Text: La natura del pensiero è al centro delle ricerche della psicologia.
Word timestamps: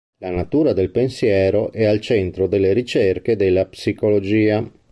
La 0.17 0.31
natura 0.31 0.73
del 0.73 0.89
pensiero 0.89 1.71
è 1.71 1.83
al 1.85 1.99
centro 1.99 2.47
delle 2.47 2.73
ricerche 2.73 3.35
della 3.35 3.65
psicologia. 3.67 4.67